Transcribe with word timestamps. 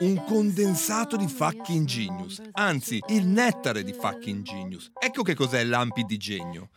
Un 0.00 0.24
condensato 0.26 1.16
di 1.16 1.26
fucking 1.26 1.84
genius, 1.84 2.40
anzi 2.52 3.02
il 3.08 3.26
nettare 3.26 3.82
di 3.84 3.92
fucking 3.92 4.42
genius. 4.42 4.90
Ecco 4.98 5.22
che 5.22 5.34
cos'è 5.34 5.62
Lampi 5.64 6.04
di 6.04 6.16
Genio. 6.16 6.70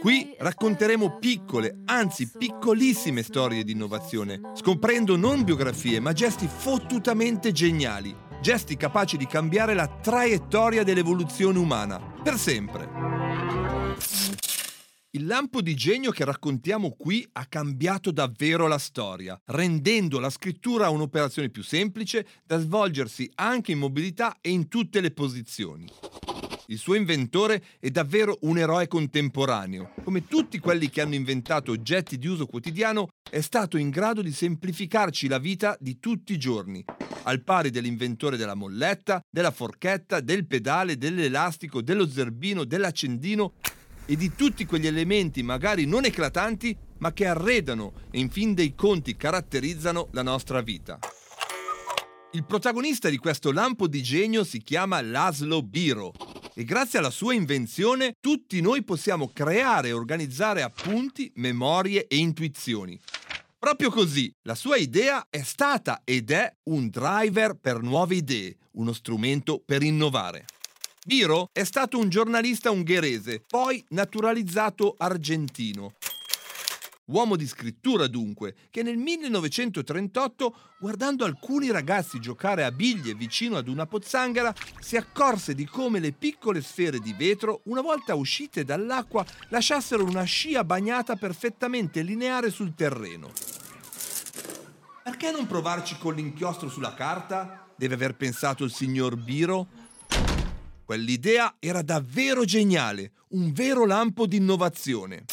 Qui 0.00 0.36
racconteremo 0.38 1.18
piccole, 1.18 1.82
anzi 1.86 2.30
piccolissime 2.30 3.22
storie 3.22 3.64
di 3.64 3.72
innovazione, 3.72 4.40
scoprendo 4.54 5.16
non 5.16 5.42
biografie 5.44 6.00
ma 6.00 6.12
gesti 6.12 6.46
fottutamente 6.46 7.52
geniali, 7.52 8.14
gesti 8.40 8.76
capaci 8.76 9.16
di 9.16 9.26
cambiare 9.26 9.74
la 9.74 9.88
traiettoria 9.88 10.84
dell'evoluzione 10.84 11.58
umana, 11.58 12.00
per 12.22 12.38
sempre. 12.38 12.88
Il 15.14 15.26
lampo 15.26 15.60
di 15.60 15.74
genio 15.74 16.10
che 16.10 16.24
raccontiamo 16.24 16.92
qui 16.96 17.28
ha 17.32 17.44
cambiato 17.44 18.10
davvero 18.10 18.66
la 18.66 18.78
storia, 18.78 19.38
rendendo 19.48 20.18
la 20.18 20.30
scrittura 20.30 20.88
un'operazione 20.88 21.50
più 21.50 21.62
semplice 21.62 22.26
da 22.46 22.58
svolgersi 22.58 23.30
anche 23.34 23.72
in 23.72 23.78
mobilità 23.78 24.38
e 24.40 24.48
in 24.48 24.68
tutte 24.68 25.02
le 25.02 25.10
posizioni. 25.10 25.86
Il 26.68 26.78
suo 26.78 26.94
inventore 26.94 27.62
è 27.78 27.90
davvero 27.90 28.38
un 28.42 28.56
eroe 28.56 28.88
contemporaneo. 28.88 29.92
Come 30.02 30.26
tutti 30.26 30.58
quelli 30.58 30.88
che 30.88 31.02
hanno 31.02 31.14
inventato 31.14 31.72
oggetti 31.72 32.16
di 32.16 32.26
uso 32.26 32.46
quotidiano, 32.46 33.10
è 33.28 33.42
stato 33.42 33.76
in 33.76 33.90
grado 33.90 34.22
di 34.22 34.32
semplificarci 34.32 35.28
la 35.28 35.38
vita 35.38 35.76
di 35.78 36.00
tutti 36.00 36.32
i 36.32 36.38
giorni, 36.38 36.82
al 37.24 37.42
pari 37.42 37.68
dell'inventore 37.68 38.38
della 38.38 38.54
molletta, 38.54 39.22
della 39.28 39.50
forchetta, 39.50 40.20
del 40.20 40.46
pedale, 40.46 40.96
dell'elastico, 40.96 41.82
dello 41.82 42.08
zerbino, 42.08 42.64
dell'accendino 42.64 43.52
e 44.12 44.16
di 44.16 44.34
tutti 44.34 44.66
quegli 44.66 44.86
elementi 44.86 45.42
magari 45.42 45.86
non 45.86 46.04
eclatanti 46.04 46.76
ma 46.98 47.14
che 47.14 47.24
arredano 47.24 47.94
e 48.10 48.18
in 48.18 48.28
fin 48.28 48.52
dei 48.52 48.74
conti 48.74 49.16
caratterizzano 49.16 50.08
la 50.10 50.20
nostra 50.20 50.60
vita. 50.60 50.98
Il 52.32 52.44
protagonista 52.44 53.08
di 53.08 53.16
questo 53.16 53.52
lampo 53.52 53.88
di 53.88 54.02
genio 54.02 54.44
si 54.44 54.58
chiama 54.58 55.00
Laszlo 55.00 55.62
Biro 55.62 56.12
e 56.52 56.62
grazie 56.64 56.98
alla 56.98 57.08
sua 57.08 57.32
invenzione 57.32 58.12
tutti 58.20 58.60
noi 58.60 58.84
possiamo 58.84 59.30
creare 59.32 59.88
e 59.88 59.92
organizzare 59.92 60.60
appunti, 60.60 61.32
memorie 61.36 62.06
e 62.06 62.16
intuizioni. 62.16 63.00
Proprio 63.58 63.90
così, 63.90 64.30
la 64.42 64.54
sua 64.54 64.76
idea 64.76 65.26
è 65.30 65.40
stata 65.40 66.02
ed 66.04 66.30
è 66.30 66.54
un 66.64 66.90
driver 66.90 67.54
per 67.54 67.80
nuove 67.80 68.16
idee, 68.16 68.58
uno 68.72 68.92
strumento 68.92 69.62
per 69.64 69.82
innovare. 69.82 70.44
Biro 71.04 71.48
è 71.50 71.64
stato 71.64 71.98
un 71.98 72.08
giornalista 72.08 72.70
ungherese, 72.70 73.42
poi 73.44 73.84
naturalizzato 73.88 74.94
argentino. 74.96 75.94
Uomo 77.06 77.34
di 77.34 77.44
scrittura 77.48 78.06
dunque, 78.06 78.54
che 78.70 78.84
nel 78.84 78.98
1938, 78.98 80.54
guardando 80.78 81.24
alcuni 81.24 81.72
ragazzi 81.72 82.20
giocare 82.20 82.62
a 82.62 82.70
biglie 82.70 83.14
vicino 83.14 83.56
ad 83.56 83.66
una 83.66 83.84
pozzanghera, 83.84 84.54
si 84.78 84.96
accorse 84.96 85.56
di 85.56 85.66
come 85.66 85.98
le 85.98 86.12
piccole 86.12 86.62
sfere 86.62 87.00
di 87.00 87.12
vetro, 87.14 87.62
una 87.64 87.80
volta 87.80 88.14
uscite 88.14 88.64
dall'acqua, 88.64 89.26
lasciassero 89.48 90.04
una 90.04 90.22
scia 90.22 90.62
bagnata 90.62 91.16
perfettamente 91.16 92.02
lineare 92.02 92.48
sul 92.48 92.76
terreno. 92.76 93.32
Perché 95.02 95.32
non 95.32 95.48
provarci 95.48 95.98
con 95.98 96.14
l'inchiostro 96.14 96.68
sulla 96.68 96.94
carta? 96.94 97.66
Deve 97.74 97.94
aver 97.94 98.14
pensato 98.14 98.62
il 98.62 98.70
signor 98.70 99.16
Biro 99.16 99.81
Quell'idea 100.92 101.56
era 101.58 101.80
davvero 101.80 102.44
geniale, 102.44 103.12
un 103.28 103.50
vero 103.54 103.86
lampo 103.86 104.26
di 104.26 104.36
innovazione. 104.36 105.24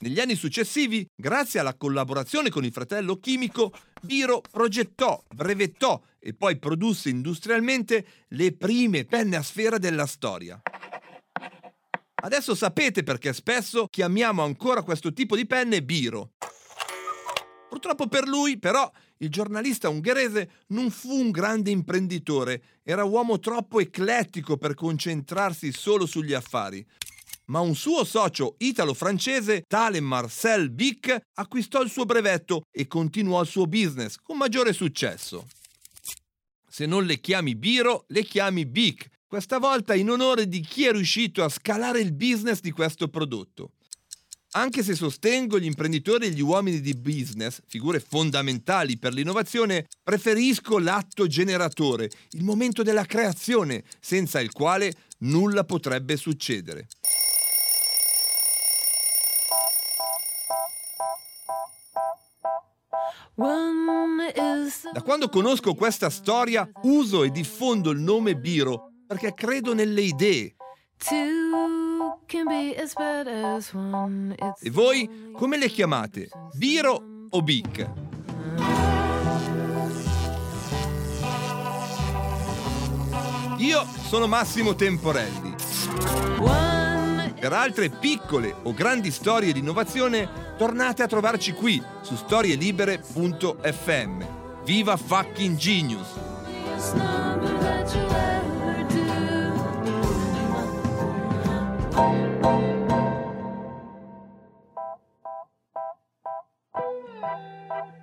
Negli 0.00 0.20
anni 0.20 0.34
successivi, 0.34 1.08
grazie 1.16 1.58
alla 1.58 1.72
collaborazione 1.72 2.50
con 2.50 2.66
il 2.66 2.70
fratello 2.70 3.16
chimico, 3.16 3.72
Biro 4.02 4.42
progettò, 4.42 5.24
brevettò 5.34 5.98
e 6.18 6.34
poi 6.34 6.58
produsse 6.58 7.08
industrialmente 7.08 8.06
le 8.28 8.52
prime 8.52 9.06
penne 9.06 9.36
a 9.36 9.42
sfera 9.42 9.78
della 9.78 10.04
storia. 10.04 10.60
Adesso 12.16 12.54
sapete 12.54 13.02
perché 13.02 13.32
spesso 13.32 13.88
chiamiamo 13.88 14.42
ancora 14.42 14.82
questo 14.82 15.14
tipo 15.14 15.34
di 15.34 15.46
penne 15.46 15.82
Biro. 15.82 16.32
Purtroppo 17.84 18.08
per 18.08 18.26
lui, 18.26 18.58
però, 18.58 18.90
il 19.18 19.28
giornalista 19.28 19.90
ungherese 19.90 20.62
non 20.68 20.90
fu 20.90 21.12
un 21.12 21.30
grande 21.30 21.70
imprenditore, 21.70 22.80
era 22.82 23.04
uomo 23.04 23.38
troppo 23.38 23.78
eclettico 23.78 24.56
per 24.56 24.72
concentrarsi 24.72 25.70
solo 25.70 26.06
sugli 26.06 26.32
affari. 26.32 26.82
Ma 27.48 27.60
un 27.60 27.74
suo 27.74 28.04
socio 28.04 28.54
italo-francese, 28.56 29.64
tale 29.68 30.00
Marcel 30.00 30.70
Bic, 30.70 31.14
acquistò 31.34 31.82
il 31.82 31.90
suo 31.90 32.06
brevetto 32.06 32.62
e 32.70 32.86
continuò 32.86 33.42
il 33.42 33.48
suo 33.48 33.66
business 33.66 34.16
con 34.16 34.38
maggiore 34.38 34.72
successo. 34.72 35.46
Se 36.66 36.86
non 36.86 37.04
le 37.04 37.20
chiami 37.20 37.54
Biro, 37.54 38.06
le 38.08 38.24
chiami 38.24 38.64
Bic, 38.64 39.08
questa 39.26 39.58
volta 39.58 39.94
in 39.94 40.08
onore 40.08 40.48
di 40.48 40.60
chi 40.60 40.86
è 40.86 40.92
riuscito 40.92 41.44
a 41.44 41.50
scalare 41.50 42.00
il 42.00 42.14
business 42.14 42.60
di 42.60 42.70
questo 42.70 43.08
prodotto. 43.08 43.72
Anche 44.56 44.84
se 44.84 44.94
sostengo 44.94 45.58
gli 45.58 45.64
imprenditori 45.64 46.26
e 46.26 46.30
gli 46.30 46.40
uomini 46.40 46.80
di 46.80 46.94
business, 46.94 47.60
figure 47.66 47.98
fondamentali 47.98 48.96
per 48.98 49.12
l'innovazione, 49.12 49.86
preferisco 50.00 50.78
l'atto 50.78 51.26
generatore, 51.26 52.08
il 52.30 52.44
momento 52.44 52.84
della 52.84 53.04
creazione, 53.04 53.82
senza 54.00 54.40
il 54.40 54.52
quale 54.52 54.94
nulla 55.18 55.64
potrebbe 55.64 56.16
succedere. 56.16 56.86
Da 64.92 65.02
quando 65.02 65.28
conosco 65.28 65.74
questa 65.74 66.10
storia 66.10 66.70
uso 66.82 67.24
e 67.24 67.30
diffondo 67.30 67.90
il 67.90 67.98
nome 67.98 68.36
Biro 68.36 68.92
perché 69.04 69.34
credo 69.34 69.74
nelle 69.74 70.02
idee, 70.02 70.54
e 74.60 74.70
voi 74.70 75.30
come 75.32 75.58
le 75.58 75.68
chiamate? 75.68 76.28
Biro 76.54 77.02
o 77.30 77.42
Bic? 77.42 77.90
Io 83.58 83.86
sono 84.08 84.26
Massimo 84.26 84.74
Temporelli. 84.74 85.54
Per 87.38 87.52
altre 87.52 87.90
piccole 87.90 88.54
o 88.62 88.72
grandi 88.72 89.10
storie 89.10 89.52
di 89.52 89.58
innovazione, 89.60 90.54
tornate 90.56 91.02
a 91.02 91.06
trovarci 91.06 91.52
qui 91.52 91.82
su 92.02 92.16
storielibere.fm. 92.16 94.24
Viva 94.64 94.96
fucking 94.96 95.56
genius! 95.56 96.08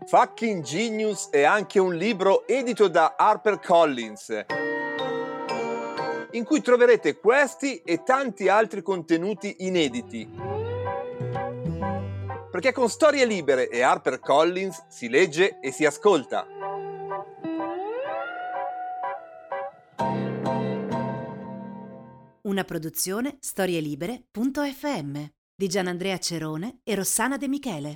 Fucking 0.05 0.63
Genius 0.63 1.29
è 1.29 1.43
anche 1.43 1.79
un 1.79 1.95
libro 1.95 2.45
edito 2.47 2.87
da 2.87 3.15
HarperCollins 3.17 4.45
in 6.31 6.43
cui 6.43 6.61
troverete 6.61 7.17
questi 7.17 7.81
e 7.81 8.03
tanti 8.03 8.47
altri 8.47 8.81
contenuti 8.81 9.57
inediti. 9.59 10.29
Perché 12.51 12.71
con 12.73 12.89
Storie 12.89 13.25
Libere 13.25 13.69
e 13.69 13.81
HarperCollins 13.81 14.85
si 14.87 15.09
legge 15.09 15.59
e 15.59 15.71
si 15.71 15.85
ascolta. 15.85 16.45
Una 22.43 22.63
produzione 22.65 23.37
storielibere.fm 23.39 25.23
di 25.55 25.67
Gianandrea 25.67 26.17
Cerone 26.17 26.79
e 26.83 26.95
Rossana 26.95 27.37
De 27.37 27.47
Michele. 27.47 27.95